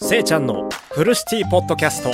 [0.00, 2.12] せいちゃんのフルシティポッドキャスト。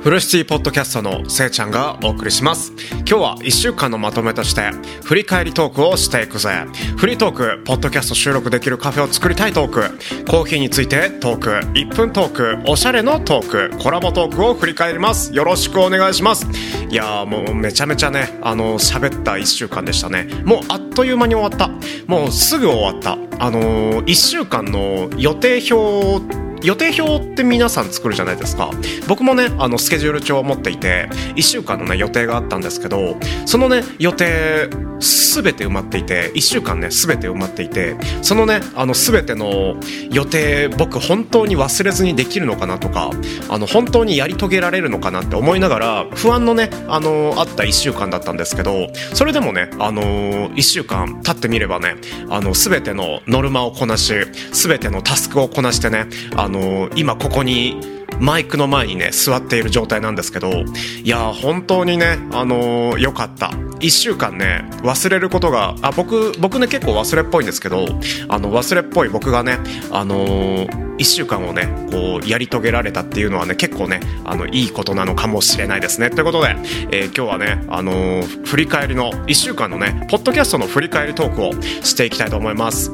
[0.00, 2.72] フルシティポッドキャストのせいちゃんがお送りします。
[2.98, 4.70] 今日は1週間のまとめとして
[5.04, 6.64] 振り返りトークをしていくぜ。
[6.96, 10.24] フリートークポッドキャスト収録できるカフェを作りたいトーク。
[10.30, 11.50] コーヒーについてトーク。
[11.50, 13.78] 1分トークおしゃれのトーク。
[13.82, 15.34] コラボトークを振り返ります。
[15.34, 16.46] よろしくお願いします。
[16.92, 20.28] いやもうめちゃめちゃねあの喋った1週間でしたね。
[20.44, 21.68] もうあっという間に終わった。
[22.06, 23.12] もうすぐ終わった。
[23.42, 26.22] あのー、1週間の予定表
[26.62, 28.70] 予定表って皆さん作るじゃないですか。
[29.08, 34.68] 僕もねあのスケジュール帳を持っていて1週間のね予定があったんですけどそのね予定
[35.02, 39.76] 全て埋まっていて1週間ね全て埋まっていてそのねあの全ての
[40.10, 43.10] 予定僕本当に忘れずにできるのかなとか
[43.48, 50.02] あの本当にやり遂げられるのかなって思いながら不安のねあのあった1週間だったんですけどそれでもねあの
[50.50, 51.96] 1週間経ってみればね
[52.30, 54.12] あの全てのノルマをこなし
[54.52, 63.50] 全てのタスクをこなしてねあの今ここにマイクの前にね座っている状態なんですけどいや本当にねあのー、よかった。
[63.82, 67.84] 1週間ね忘れることがあ僕僕ね結構忘れっぽいんですけど
[68.28, 69.58] あの忘れっぽい僕がね
[69.90, 76.10] あのー、1週間をねこうやり遂げられたっていうのはね結構ねあのいいことなのかもしれないですね。
[76.10, 76.50] ということで、
[76.92, 82.92] えー、今日はねあのー、振り返りの1週間のねポッドキャストの振り返りトークをしていきたいと思います。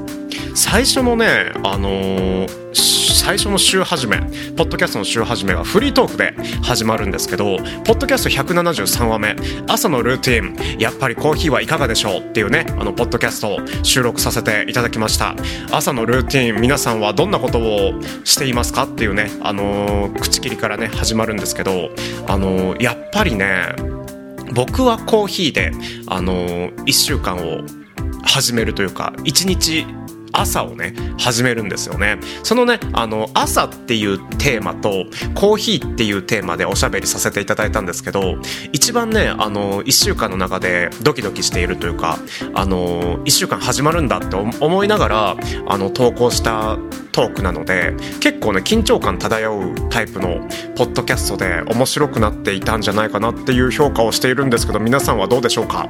[0.55, 4.21] 最初のねあのー最初の週始め
[4.57, 10.79] ポッドキャストの週始めはフリートークで始まるんですけどポッドキャスト173話目朝のルーティン。
[10.79, 15.35] やっぱりコーヒーはいかがでしょうっていうねあのポッドキャストを収録させていただきました。
[15.73, 21.91] 朝のルーティン皆さんはどんなことをしていますかっていうねあのー、口切りからね始まるんですけど
[22.29, 23.75] あのー、やっぱりね
[24.55, 25.73] 僕はコーヒーで
[26.07, 27.63] あのー、1週間を
[28.23, 29.85] 始めるというか1日
[30.33, 32.19] 朝をね始めるんですよね。
[32.43, 38.37] そのねあの朝っていうテーマとコーヒーっていうテーマでおしゃべりさせていただいたんですけど
[38.73, 42.19] 一番ねあの1週間の中でドキドキしているというか
[42.55, 45.37] あの1週間始まるんだって思いながら
[45.67, 46.79] あの投稿した
[47.19, 50.39] トークなので結構ね緊張感漂うタイプの
[50.77, 55.89] ポッドキャストで面白くなっていたんじゃないかなっていう評価をしているんですけど皆さんはどうでしょうか？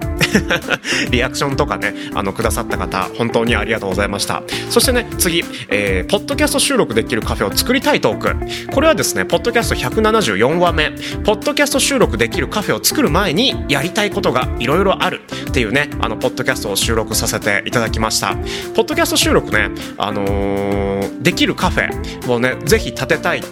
[1.12, 4.42] リアクションとかねあのくださった方本当にありがとうございました。
[4.70, 8.72] そしてね次、えー、ポッドキャスト収録できるカフェを作りたいトーク。
[8.72, 10.92] これはですねポッドキャスト174話目。
[11.24, 15.20] ポッドキャスト収録できるカフェを作る前にやりたいことがいろいろある。
[15.50, 18.34] っていうねあのポッドキャストを収録させていただきました。
[18.74, 19.68] ポッドキャスト収録ね
[19.98, 23.42] あのーできるカフェをねぜひ建てたい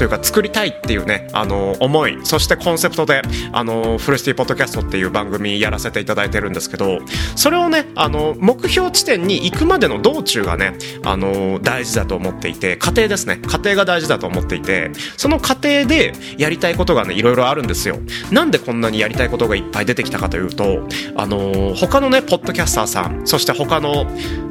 [0.00, 3.20] というか作りたいっていうねあの思いそしてコンセプトで
[3.52, 7.00] あのフルシティポッドキャストっていう番組やらせていただいてるんですけど
[7.36, 13.42] それをねあの目標地点に行くまでの道中がねあの大事だと思っていて家庭ですね。
[13.46, 17.98] 家庭が大事だと思っていてその過程でやりたいことがねいろいろあるんですよ。
[18.32, 24.06] なんでこんなにやりたいことがいっぱい出てきたかというとあの他のねポッドキャスターさんそして他の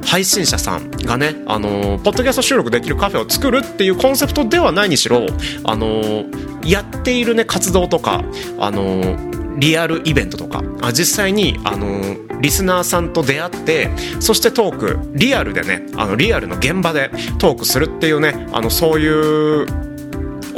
[0.06, 5.26] 配信者さんがねあのポッドキャスト収録できるカフェを作るっていうコンセプトではないにしろ
[5.64, 6.26] あの
[6.64, 8.24] やっているね活動とか
[8.60, 9.18] あの
[9.58, 10.64] リアルイベントとか
[10.94, 13.90] 実際にあのリスナーさんと出会って
[14.20, 19.89] そしてトークリアルでねあのリアルの現場でトークするっていうねあのそういう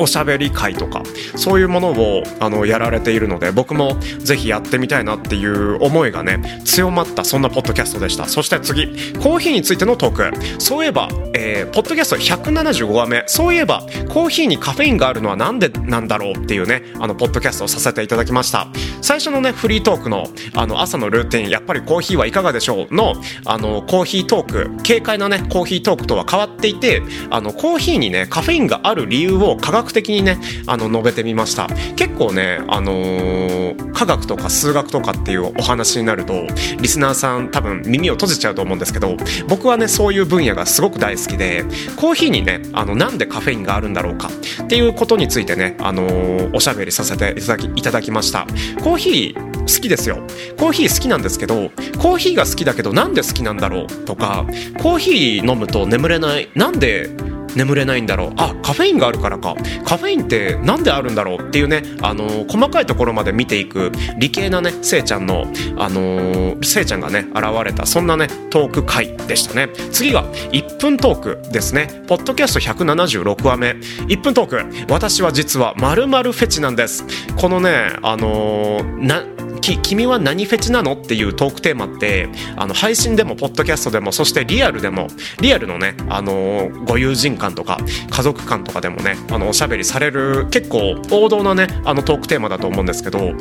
[0.01, 1.03] おしゃべり会とか
[1.35, 8.25] そういうものをあのやられているので僕もぜひやってみたいなっていう思いがね強まったそんなポッドキャストでした。
[8.25, 8.88] そして次
[9.19, 10.61] コーヒーについてのトーク。
[10.61, 13.23] そういえば、えー、ポッドキャスト175話目。
[13.28, 18.67] そういえばコーヒーにカフェインがあるのはなんでなんだろうっていうねあのポッドキャストをさせていただきました。
[19.01, 20.25] 最初のねフリートークの
[20.56, 22.95] あの朝のルーティンやっぱりコーヒーはいかがでしょう？
[22.95, 23.13] の
[23.45, 31.67] あのコーヒートーク軽快なねコーヒートークとは変わっていてあのコーヒーにねカフェインがある理由を科学的にねあの述べてみました。
[31.95, 36.34] 結構ねあのー、科学とか数学とかっていうお話になると
[36.79, 39.17] リスナーさん多分耳を閉じちゃうと思うんですけど
[39.47, 41.63] 僕はねそういう分野がすごく大好きで
[41.96, 44.29] コーヒーにねあのなんでカフェインがあるんだろうか
[44.64, 48.46] っていうことについてねあのー、おしゃべりさせていただきいただきました。
[48.91, 50.17] コーヒー好きですよ。
[50.59, 54.46] コーヒー好きなんですけどコーヒーが好きだけどなんで好きなんだろうとか
[54.84, 56.49] コーヒー飲むと眠れない。
[56.55, 57.09] なんで
[57.56, 58.34] 眠れないんだろう。
[58.38, 59.56] あカフェインがあるからか。
[59.86, 65.46] カフェインって何であるんだろうっていうね、あのー、細かいところまで見ていく理系なねせいちゃんの、
[65.78, 69.70] あのー、せいちゃんがね現れたそんなねトーク回でしたね。
[69.92, 72.03] 次が1分トークですね。
[72.08, 73.72] ポッドキャスト176話目。
[73.72, 74.92] 1分トーク。
[74.92, 77.06] 私は実はまるフェチなんです。
[77.36, 79.24] このねあのー、な
[79.61, 85.08] き君は何フェチなのっていうトークテーマってあの配信でもポッドキャストでもそしてリアルでも
[85.40, 87.79] リアルのね、あのご友人間とか
[88.09, 93.34] 家族間とかでもねあのおしゃべりされる結構王道なねあのトークテーマだと思うんですけど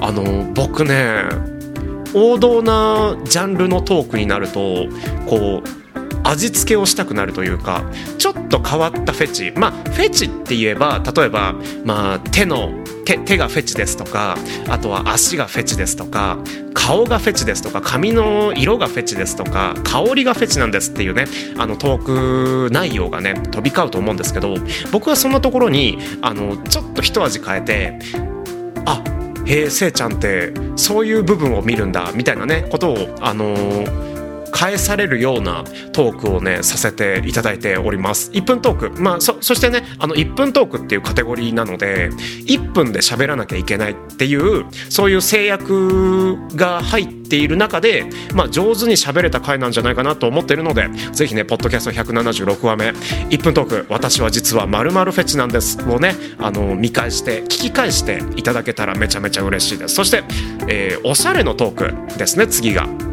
[0.00, 1.22] あの僕ね
[2.14, 4.86] 王道なジャンルのトークになると
[5.26, 5.78] こう
[6.24, 7.84] 味付けをしたくなるというか
[8.18, 9.52] ちょっと変わったフェチ。
[9.56, 11.54] まあフェチって言えば例えば、
[11.84, 12.70] まあ、手の
[13.16, 14.36] 手がフェチですとか
[14.68, 16.38] あとは足がフェチですとか
[16.74, 21.26] 顔がフェチですとか髪の色がフェチですとか香りがフェチなんですっていうね
[21.56, 24.56] あのトーク内容がね飛び交うと思うんですけど
[24.92, 27.98] 僕はそんなところにあのちょっと一味変えて
[28.84, 29.02] あ
[29.46, 34.07] へえせいちゃんってそういう部分を見るんだみたいなねことをあのー
[34.50, 38.30] 返されるようなトークをねさせていただいております。
[38.32, 39.00] 1分トーク。
[39.00, 42.10] まあそそしてねあの1分トークっていうカテゴリーなので
[42.46, 59.94] 1分で喋らなきゃいけないっていうそういう制約が入っている中で、まあ、上手に喋れた回なんじゃないかなと思っているのでぜひねポッドキャスト176話目1分トーク私は実はまるフェチなんですをねあの見返して聞き返していただけたらめちゃめちゃ嬉しいです。
[59.94, 60.24] そして、
[60.68, 63.07] えー、おしゃれのトークですね次が。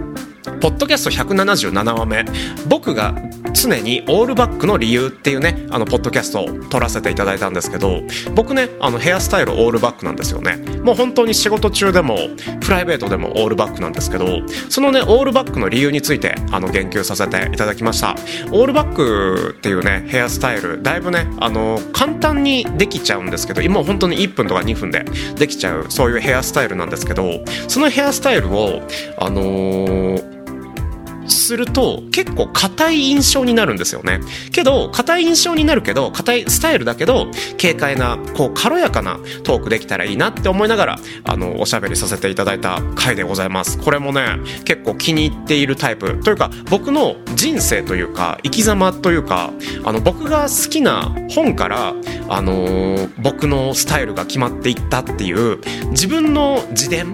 [0.62, 2.26] ポッドキャスト177話目。
[2.68, 3.14] 僕が
[3.54, 8.02] 常にオールバックの理由っていうねあのポッドキャストを撮らせていただいたんですけど
[8.36, 10.58] 僕ねあのヘアスタイルオールバックなんですよね。
[10.84, 12.18] もう本当に仕事中でも
[12.62, 18.16] プライベートでもオールバックなんですけどそのねオールバックの理由についてあの言及させていただきました。
[18.52, 25.06] オールバックっていうねヘアスタイルだいぶねあの簡単にできちゃうんですけど今本当に1分とか2分で
[25.38, 28.82] できちゃうそういうヘアスタイルなんですけどそのヘアスタイルを
[29.18, 30.35] あのー
[31.28, 34.20] すると結構硬い印象になるんですよね。
[34.52, 37.28] けど硬い印象になるけど硬いスタイルだけど
[37.62, 43.78] 軽快なこう軽やかなトークできたらいいなって思いながらあのおしゃべりさせていただいた回でございます。
[43.78, 49.52] これもね結構気に入っているタイプというか僕の人生というか生き様というか
[49.84, 51.94] あの僕が好きな本から
[52.28, 55.60] あのー、僕のスタイルが決まっていったっていう
[55.92, 57.14] 自分の自伝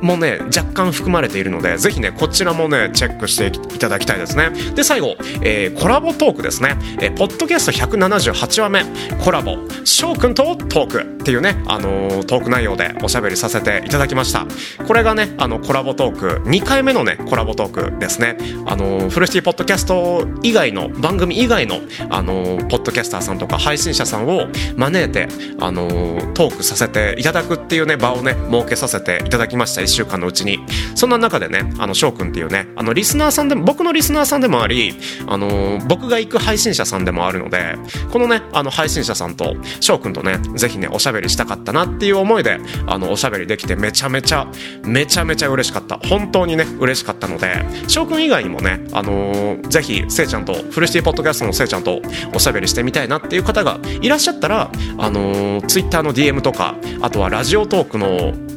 [0.00, 4.50] もね若干含まれているのでぜひねこちらもねチェックしていただきたいですね。
[4.74, 8.84] で最後、えー、コラボトークですね、えー、ポッドキャスト178話目
[9.22, 9.56] コラボ。
[9.84, 14.46] 翔くんとトークっていうね、あのー、トーク内容でおしゃべりさせていただきました。
[14.86, 18.36] これがねあのコラボトーク2回目のねコラボトークですね。
[18.66, 21.80] あのー、フルシティポッドキャスト以外の番組以外の
[22.10, 24.46] あのー、ポッドキャスターさんとか配信者さんを
[24.76, 25.28] 招いて
[25.60, 25.88] あの
[26.34, 29.87] トークさせていただくっていうね場をね設けさせていただきました。
[29.88, 30.58] 週間のうちに。
[30.94, 34.94] そんな中でねあの翔くんっていうねあのリスナーさんでも僕のリスナーさんでもあり
[35.26, 37.76] あの僕が行く配信者さんでもあるので
[38.12, 44.46] このねあの配信者さんと翔くんとねぜひねおしゃべりしたかったなっていう思いであのおしゃべりできてめちゃめちゃ
[44.84, 45.98] めちゃめちゃ嬉しかった。
[46.08, 52.00] 本当にね嬉しかったので翔くん以外にもねあのぜひせいちゃんとフルシティポッドキャストのせいちゃんと
[52.34, 58.47] おしゃべりしてみたいなっていう方がいらっしゃったらあのツイッターの DM とかあとはラジオトークの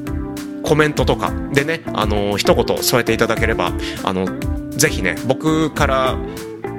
[0.72, 3.74] コメントとかでね、あの、一言添えていただければ、
[4.06, 4.26] あの、
[4.70, 6.16] ぜひね、僕から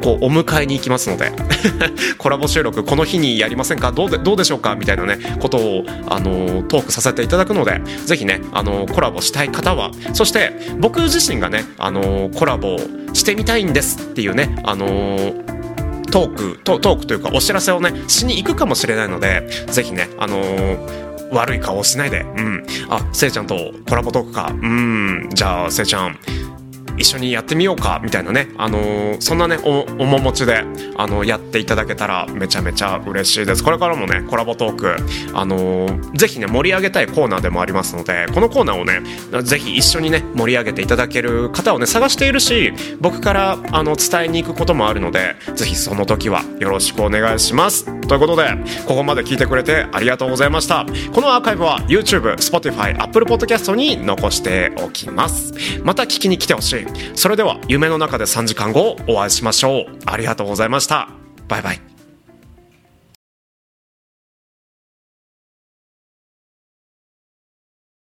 [0.03, 1.31] こうお迎えに行きますので
[2.17, 3.93] コラボ収録この日にやりませんか？
[3.93, 4.77] どうでどうでしょうか？
[4.77, 12.79] みたいなねことを、あのトークさせていただくのでぜひね、あのコラボしたい方はそして僕自身がね、あのコラボ
[13.12, 15.35] してみたいんですっていうね、あの
[16.11, 20.41] トークトークというかお知らせをねしに行くかもしれないのでぜひね、あの
[21.32, 22.67] 悪い顔をしないで、うん。
[22.89, 23.56] あ、せいちゃんと
[23.89, 24.51] コラボトークか。
[24.51, 25.31] うん。
[25.32, 26.19] じゃあ、せいちゃん、
[27.03, 30.65] 一緒にやってみようかみたいなね、あのー、そんなねお面持ちで、
[30.97, 33.63] あのー、やっていただけたらめちゃめちゃ嬉しいです。
[33.63, 34.97] これからもねコラボトーク、
[35.35, 39.03] あのー、ぜひね盛り上げたいコーナーでもありますのでこのコーナーをね
[39.43, 47.85] ぜひ一緒にね盛り上げていただける方をね探しているし僕からあの伝えに行くこともあるのでぜひその時はよろしくお願いします。
[48.06, 48.55] ということで
[48.87, 50.87] ここまで聞いてくれてありがとうございました。
[51.13, 55.55] このアーカイブは YouTube、Spotify、Apple Podcast に残しておきます。
[55.82, 56.87] また聞きに来てほしい。
[57.15, 59.99] それでは夢の中で3時間後お会いしましょう。
[60.06, 61.08] ありがとうございました。
[61.49, 61.92] バイバイ。